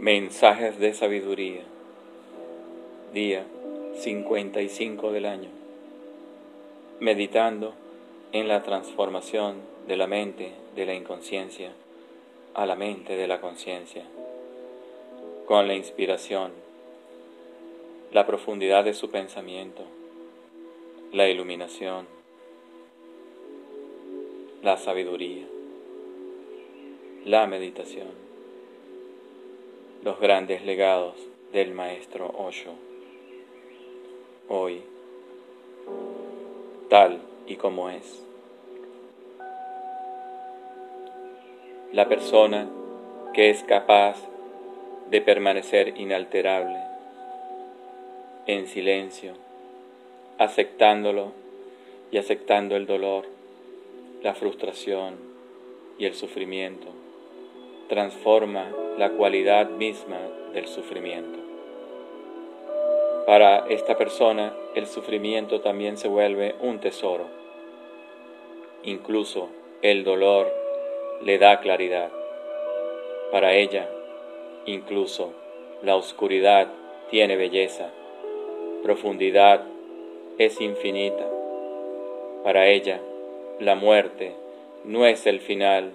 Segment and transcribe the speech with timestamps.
[0.00, 1.64] Mensajes de sabiduría.
[3.12, 3.44] Día
[3.96, 5.48] 55 del año.
[7.00, 7.74] Meditando
[8.30, 9.56] en la transformación
[9.88, 11.72] de la mente de la inconsciencia
[12.54, 14.04] a la mente de la conciencia.
[15.46, 16.52] Con la inspiración,
[18.12, 19.82] la profundidad de su pensamiento,
[21.12, 22.06] la iluminación,
[24.62, 25.44] la sabiduría,
[27.24, 28.27] la meditación
[30.02, 31.14] los grandes legados
[31.52, 32.72] del maestro Osho.
[34.48, 34.82] Hoy,
[36.88, 38.24] tal y como es.
[41.92, 42.68] La persona
[43.34, 44.16] que es capaz
[45.10, 46.78] de permanecer inalterable,
[48.46, 49.34] en silencio,
[50.38, 51.32] aceptándolo
[52.10, 53.26] y aceptando el dolor,
[54.22, 55.16] la frustración
[55.98, 56.88] y el sufrimiento,
[57.88, 60.18] transforma la cualidad misma
[60.52, 61.38] del sufrimiento.
[63.26, 67.26] Para esta persona el sufrimiento también se vuelve un tesoro.
[68.84, 69.48] Incluso
[69.82, 70.52] el dolor
[71.22, 72.10] le da claridad.
[73.32, 73.88] Para ella,
[74.66, 75.32] incluso
[75.82, 76.68] la oscuridad
[77.10, 77.90] tiene belleza,
[78.82, 79.64] profundidad
[80.38, 81.26] es infinita.
[82.44, 83.00] Para ella,
[83.60, 84.34] la muerte
[84.84, 85.90] no es el final,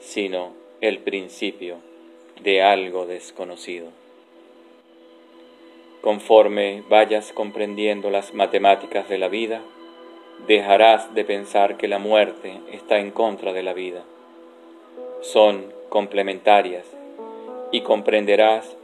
[0.00, 1.78] sino el principio
[2.42, 3.88] de algo desconocido.
[6.02, 9.62] Conforme vayas comprendiendo las matemáticas de la vida,
[10.46, 14.04] dejarás de pensar que la muerte está en contra de la vida.
[15.22, 16.84] Son complementarias
[17.72, 18.76] y comprenderás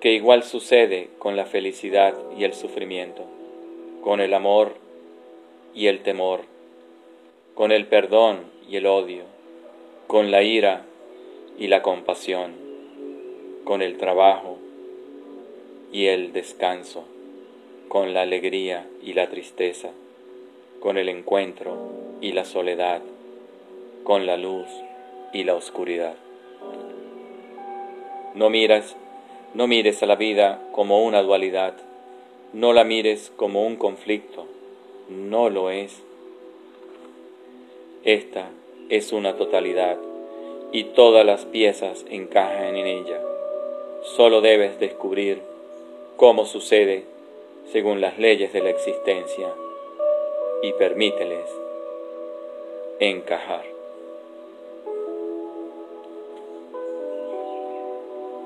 [0.00, 3.24] que igual sucede con la felicidad y el sufrimiento,
[4.02, 4.74] con el amor
[5.74, 6.40] y el temor,
[7.54, 9.24] con el perdón y el odio,
[10.06, 10.84] con la ira
[11.58, 12.52] y la compasión
[13.64, 14.58] con el trabajo
[15.92, 17.04] y el descanso,
[17.88, 19.90] con la alegría y la tristeza,
[20.80, 21.76] con el encuentro
[22.20, 23.00] y la soledad,
[24.04, 24.68] con la luz
[25.32, 26.16] y la oscuridad.
[28.34, 28.96] No miras,
[29.54, 31.74] no mires a la vida como una dualidad,
[32.52, 34.46] no la mires como un conflicto,
[35.08, 36.02] no lo es.
[38.04, 38.50] Esta
[38.88, 39.98] es una totalidad
[40.72, 43.20] y todas las piezas encajan en ella
[44.06, 45.42] Solo debes descubrir
[46.16, 47.02] cómo sucede
[47.72, 49.52] según las leyes de la existencia
[50.62, 51.44] y permíteles
[53.00, 53.64] encajar.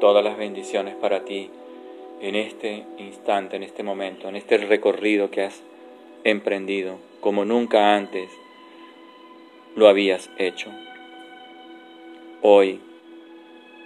[0.01, 1.51] Todas las bendiciones para ti
[2.23, 5.61] en este instante, en este momento, en este recorrido que has
[6.25, 8.31] emprendido como nunca antes
[9.77, 10.71] lo habías hecho.
[12.43, 12.81] Hoy,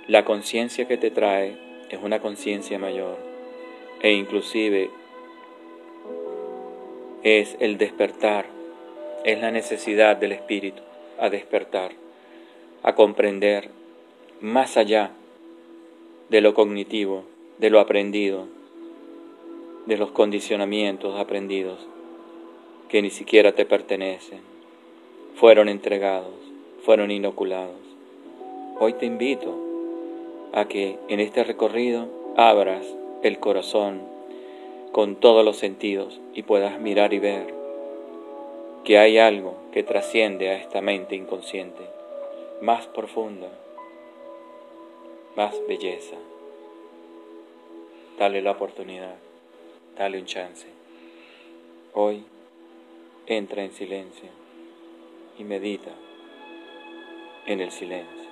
[0.07, 1.57] la conciencia que te trae
[1.91, 3.19] es una conciencia mayor
[4.01, 4.91] e inclusive
[7.25, 8.47] es el despertar,
[9.25, 10.83] es la necesidad del espíritu
[11.19, 11.95] a despertar,
[12.85, 13.71] a comprender
[14.41, 15.11] más allá
[16.31, 17.25] de lo cognitivo,
[17.59, 18.47] de lo aprendido,
[19.87, 21.81] de los condicionamientos aprendidos
[22.89, 24.43] que ni siquiera te pertenecen,
[25.35, 26.37] fueron entregados,
[26.85, 27.94] fueron inoculados.
[28.87, 29.57] Hoy te invito
[30.53, 32.07] a que en este recorrido
[32.37, 32.85] abras
[33.23, 34.03] el corazón
[34.93, 37.55] con todos los sentidos y puedas mirar y ver
[38.85, 41.81] que hay algo que trasciende a esta mente inconsciente,
[42.61, 43.49] más profunda,
[45.35, 46.17] más belleza.
[48.19, 49.17] Dale la oportunidad,
[49.97, 50.67] dale un chance.
[51.95, 52.23] Hoy
[53.27, 54.29] entra en silencio
[55.39, 55.93] y medita
[57.47, 58.24] en el silencio.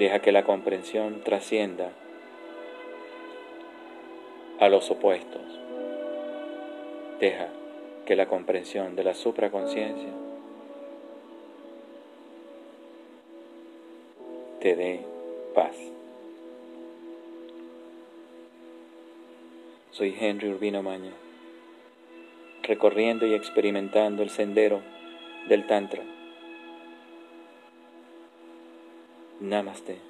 [0.00, 1.92] Deja que la comprensión trascienda
[4.58, 5.42] a los opuestos.
[7.20, 7.48] Deja
[8.06, 10.08] que la comprensión de la supraconciencia
[14.60, 15.04] te dé
[15.54, 15.76] paz.
[19.90, 21.12] Soy Henry Urbino Maña,
[22.62, 24.80] recorriendo y experimentando el sendero
[25.50, 26.02] del Tantra.
[29.40, 30.09] ナマステ。